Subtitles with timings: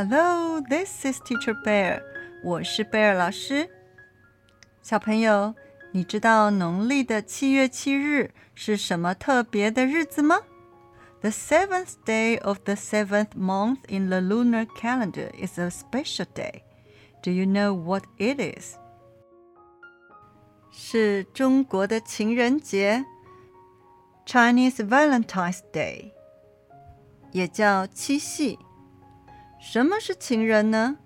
[0.00, 2.02] Hello, this is Teacher Bear.
[2.44, 3.68] 我是贝尔老师。
[4.82, 5.54] 小朋友，
[5.92, 10.40] 你知道农历的七月七日是什么特别的日子吗？
[11.20, 16.62] The seventh day of the seventh month in the lunar calendar is a special day.
[17.22, 18.76] Do you know what it is?
[20.70, 23.04] 是中国的情人节，
[24.26, 26.12] Chinese Valentine's Day，
[27.32, 28.58] 也叫七夕。
[29.61, 30.97] 什么是情人呢？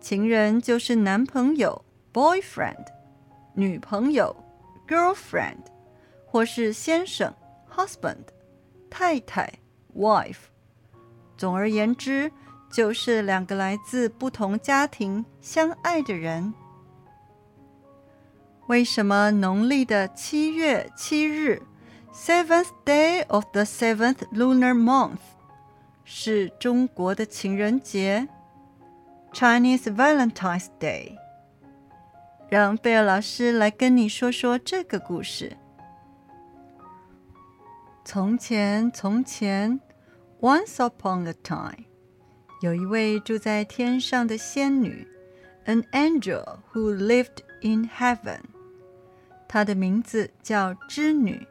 [0.00, 2.84] 情人就是男朋友 （boyfriend）、
[3.54, 4.34] 女朋友
[4.88, 5.60] （girlfriend）
[6.26, 7.32] 或是先生
[7.72, 8.24] （husband）、
[8.90, 9.50] 太太
[9.96, 10.48] （wife）。
[11.38, 12.32] 总而言之，
[12.72, 16.52] 就是两个来自不同家庭相爱的人。
[18.66, 21.62] 为什么农历的七月七日
[22.12, 25.20] （seventh day of the seventh lunar month）
[26.05, 28.27] 是中国的情人节
[29.33, 31.17] （Chinese Valentine's Day）。
[32.49, 35.55] 让贝尔老师来跟你说说这个故事。
[38.03, 39.79] 从前，从前，
[40.41, 41.85] Once upon a time，
[42.61, 45.07] 有一位住在天上的仙女，
[45.65, 48.41] an angel who lived in heaven。
[49.47, 51.47] 她的名字叫织女，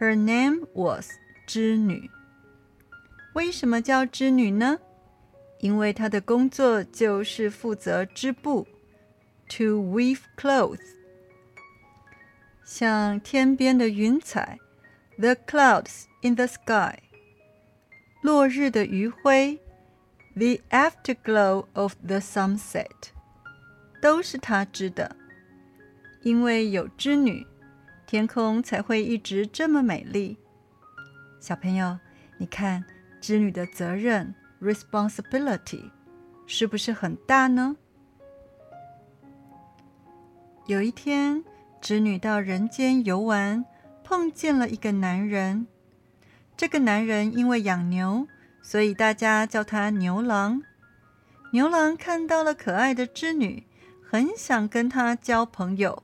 [0.00, 1.10] Her name was
[1.46, 2.10] 织女。
[3.33, 4.79] 为什么叫织女呢？
[5.59, 8.67] 因为她的工作就是负责织布
[9.49, 10.79] ，to weave clothes。
[12.63, 14.59] 像天边的云彩
[15.17, 16.95] ，the clouds in the sky；
[18.21, 19.57] 落日的余晖
[20.35, 22.85] ，the afterglow of the sunset，
[24.01, 25.15] 都是她织的。
[26.21, 27.45] 因为有织女，
[28.05, 30.37] 天空才会一直这么美丽。
[31.39, 31.97] 小朋友，
[32.37, 32.83] 你看。
[33.23, 35.89] 织女的责任 （responsibility）
[36.45, 37.77] 是不是很大呢？
[40.65, 41.41] 有一天，
[41.79, 43.63] 织女到人间游玩，
[44.03, 45.67] 碰见了一个男人。
[46.57, 48.27] 这个男人因为养牛，
[48.61, 50.61] 所以大家叫他牛郎。
[51.53, 53.65] 牛郎看到了可爱的织女，
[54.05, 56.03] 很想跟她交朋友。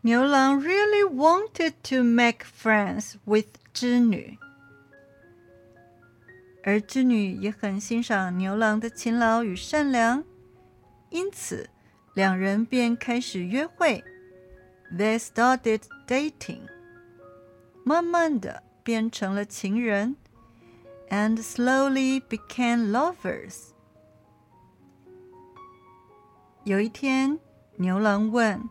[0.00, 4.36] 牛郎 really wanted to make friends with 织女。
[6.62, 10.22] 而织女也很欣赏牛郎的勤劳与善良，
[11.08, 11.70] 因此
[12.14, 14.04] 两人便开始约会。
[14.92, 16.62] They started dating，
[17.84, 20.16] 慢慢的变成了情人
[21.08, 23.70] ，and slowly became lovers。
[26.64, 27.38] 有一天，
[27.76, 28.68] 牛郎问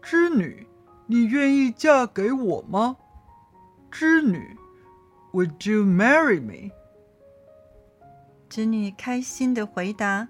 [0.00, 0.66] 织女
[1.06, 2.96] ：“你愿意嫁给我吗？”
[3.90, 4.56] 织女
[5.32, 6.72] ：“Would you marry me？”
[8.54, 10.28] 织女开心的回答：“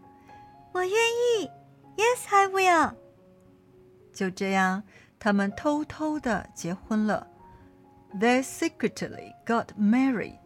[0.72, 1.50] 我愿意
[1.94, 2.94] ，Yes, I will。”
[4.14, 4.82] 就这样，
[5.18, 7.26] 他们偷偷的结婚了。
[8.18, 10.38] They secretly got married。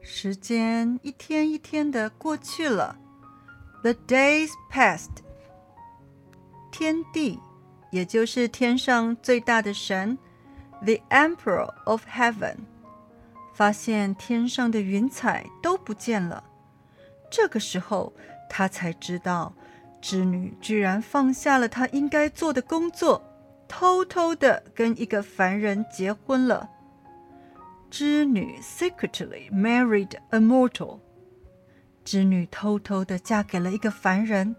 [0.00, 2.96] 时间一天一天的过去了
[3.82, 5.10] ，The days passed。
[6.72, 7.38] 天帝，
[7.90, 10.16] 也就是天上最大的神
[10.84, 12.60] ，The Emperor of Heaven。
[13.54, 16.42] 发现天上的云彩都不见了，
[17.30, 18.12] 这个时候
[18.50, 19.54] 他才知道，
[20.00, 23.22] 织女居然放下了她应该做的工作，
[23.68, 26.68] 偷偷的跟一个凡人结婚了。
[27.90, 30.98] 织女 secretly married a mortal。
[32.04, 34.54] 织女偷偷的嫁给了一个凡人。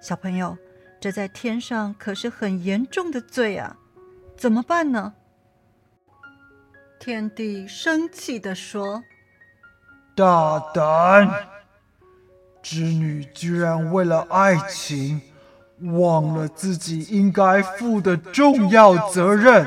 [0.00, 0.56] 小朋友，
[1.00, 3.76] 这在天上可是很严重的罪啊，
[4.36, 5.14] 怎么办呢？
[7.00, 9.02] 天帝生气地说
[10.14, 11.46] ：“大胆！
[12.62, 15.22] 织女居然为了爱情，
[15.94, 19.66] 忘了自己应该负的重要责任。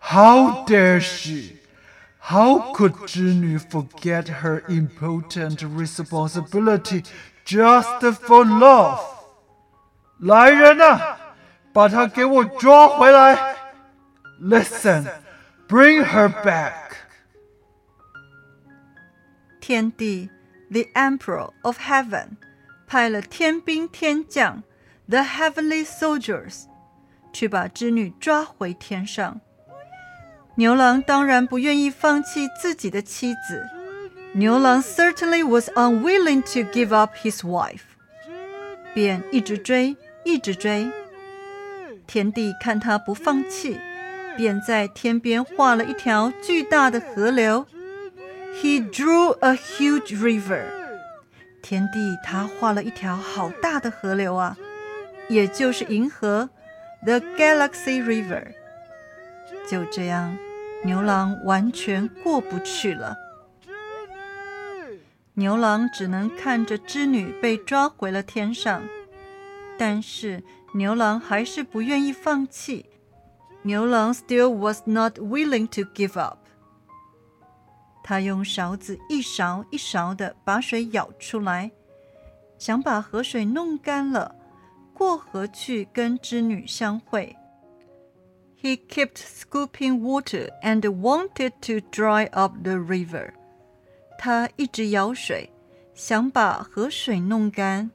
[0.00, 1.58] How dare she?
[2.18, 7.04] How could 织女 forget her important responsibility
[7.46, 8.98] just for love？
[10.18, 11.18] 来人啊，
[11.72, 13.54] 把她给我抓回来
[14.42, 15.06] ！Listen。”
[15.71, 16.73] Bring her back。
[19.59, 20.29] 天帝，
[20.71, 22.37] the Emperor of Heaven，
[22.87, 24.63] 派了天兵天将，
[25.09, 26.65] the heavenly soldiers，
[27.33, 29.41] 去把织女抓回天上。
[30.55, 33.67] 牛郎当然不愿意放弃自己的妻子。
[34.33, 37.81] 牛郎 certainly was unwilling to give up his wife，
[38.93, 40.89] 便一直追，一直追。
[42.07, 43.77] 天帝看他不放弃。
[44.36, 47.66] 便在天边画了一条巨大的河流
[48.60, 50.64] ，He drew a huge river.
[51.62, 54.56] 天帝他画了一条好大的河流啊，
[55.28, 56.50] 也就是银河
[57.04, 58.48] ，the Galaxy River。
[59.68, 60.36] 就这样，
[60.84, 63.16] 牛郎完全过不去了。
[65.34, 68.82] 牛郎只能看着织女被抓回了天上，
[69.78, 70.42] 但是
[70.74, 72.86] 牛郎还是不愿意放弃。
[73.62, 76.38] 牛郎 still was not willing to give up。
[78.02, 81.70] 他用勺子一勺一勺地把水舀出来，
[82.58, 84.34] 想把河水弄干了，
[84.92, 87.36] 过河去跟织女相会。
[88.60, 93.32] He kept scooping water and wanted to dry up the river。
[94.18, 95.52] 他一直舀水，
[95.94, 97.90] 想把河水弄干。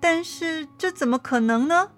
[0.00, 1.90] 但是这怎么可能呢？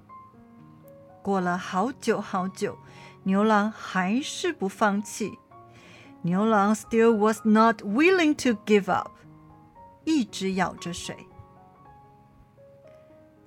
[1.24, 2.76] 过了好久好久，
[3.22, 5.38] 牛郎还是不放弃。
[6.20, 9.10] 牛郎 still was not willing to give up，
[10.04, 11.16] 一直咬着水。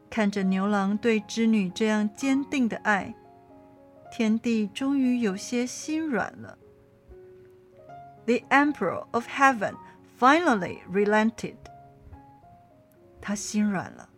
[0.09, 3.13] 看着牛郎对织女这样坚定的爱，
[4.11, 6.57] 天帝终于有些心软了。
[8.25, 9.75] The Emperor of Heaven
[10.19, 11.57] finally relented。
[13.21, 14.09] 他心软了。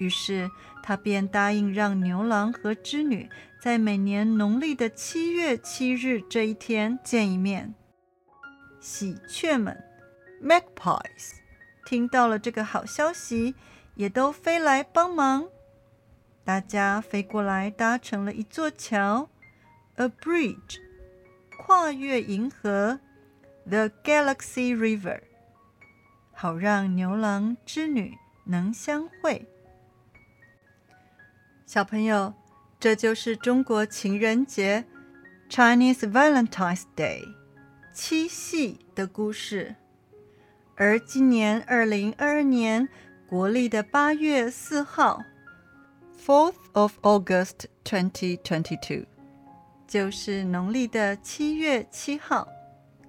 [0.00, 0.50] 于是
[0.82, 3.28] 他便答应让牛郎和织女
[3.60, 7.74] 在每年农历的七月七日这一天见一面。
[8.80, 9.78] 喜鹊们
[10.42, 11.34] （Magpies）
[11.84, 13.54] 听到了这个好消息，
[13.94, 15.46] 也都飞来帮忙。
[16.44, 19.28] 大家飞过来搭成了一座桥
[19.96, 20.78] （A bridge），
[21.58, 22.98] 跨越银河
[23.68, 25.20] （The Galaxy River），
[26.32, 29.46] 好让牛郎织女能相会。
[31.72, 32.34] 小朋友，
[32.80, 34.84] 这就是中国情人节
[35.48, 37.22] （Chinese Valentine's Day）
[37.92, 39.76] 七夕的故事。
[40.74, 42.88] 而今年二零二二年
[43.28, 45.22] 国历的八月四号
[46.20, 49.06] （Fourth of August, 2022）
[49.86, 52.48] 就是农历的七月七号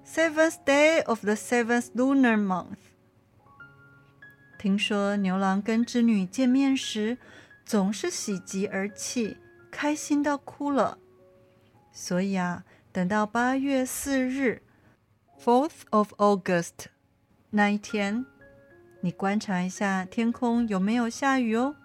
[0.06, 2.76] （Seventh day of the seventh lunar month）。
[4.56, 7.18] 听说牛郎跟织女见面时，
[7.64, 9.36] 总是喜极而泣，
[9.70, 10.98] 开心到哭了。
[11.92, 14.62] 所以啊，等到八月四日
[15.38, 16.86] （Fourth of August）
[17.50, 18.24] 那一天，
[19.00, 21.76] 你观察一下天空有没有下雨哦。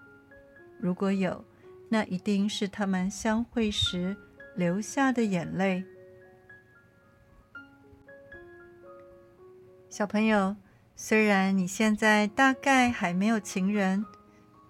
[0.78, 1.44] 如果有，
[1.90, 4.16] 那一定是他们相会时
[4.54, 5.84] 流下的眼泪。
[9.90, 10.54] 小朋友，
[10.94, 14.04] 虽然你现在大概还没有情人，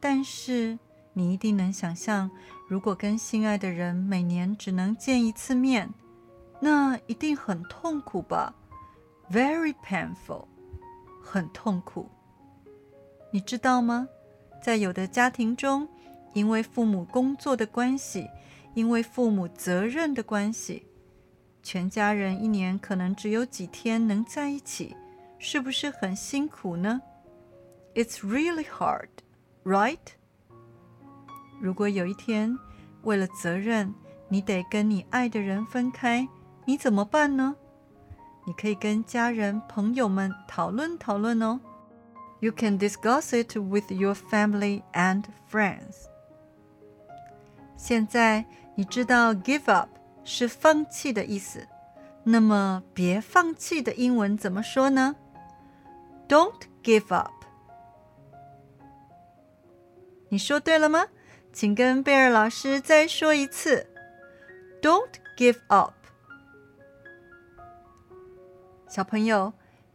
[0.00, 0.78] 但是，
[1.18, 2.30] 你一定能想象，
[2.68, 5.92] 如果跟心爱的人每年只能见一次面，
[6.60, 8.54] 那一定很痛苦吧
[9.28, 10.46] ？Very painful，
[11.20, 12.08] 很痛苦。
[13.32, 14.08] 你知道吗？
[14.62, 15.88] 在有的家庭中，
[16.34, 18.28] 因为父母工作的关系，
[18.74, 20.86] 因为父母责任的关系，
[21.64, 24.94] 全家人一年可能只有几天能在一起，
[25.40, 27.02] 是不是很辛苦呢
[27.94, 29.08] ？It's really hard,
[29.64, 29.98] right?
[31.60, 32.56] 如果有一天，
[33.02, 33.94] 为了责任，
[34.28, 36.28] 你得跟你爱的人分开，
[36.64, 37.56] 你怎么办呢？
[38.46, 41.60] 你可以跟家人、朋友们讨论讨论哦。
[42.40, 46.06] You can discuss it with your family and friends。
[47.76, 48.44] 现在
[48.76, 49.88] 你知道 “give up”
[50.24, 51.66] 是放弃的意思，
[52.22, 55.16] 那么别放弃的英文怎么说呢
[56.28, 57.32] ？Don't give up。
[60.28, 61.06] 你说对了吗？
[61.52, 63.86] 请跟贝尔老师再说一次
[64.80, 65.94] ，Don't give up。
[68.88, 69.52] 小朋友，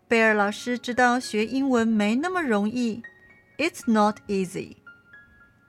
[0.07, 3.01] 贝尔老师知道学英文没那么容易
[3.57, 4.77] ，It's not easy。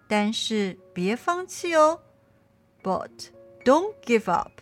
[0.08, 2.00] 但是别放弃哦
[2.82, 3.30] ，But
[3.64, 4.60] don't give up。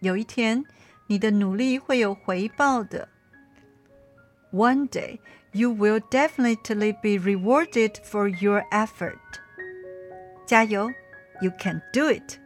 [0.00, 0.64] 有一天，
[1.06, 3.08] 你的努力会有回报的。
[4.52, 5.20] One day,
[5.52, 9.18] you will definitely be rewarded for your effort.
[10.49, 10.89] 加油，
[11.41, 12.37] You can do it！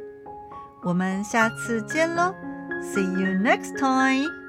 [0.84, 2.34] 我们下次见喽，
[2.82, 4.43] See you next time。